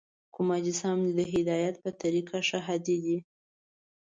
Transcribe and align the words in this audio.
کوم 0.33 0.47
اجسام 0.61 0.99
د 1.17 1.19
هدایت 1.33 1.75
په 1.83 1.89
طریقه 2.01 2.37
ښه 2.47 2.59
هادي 2.67 2.97
دي؟ 3.05 3.17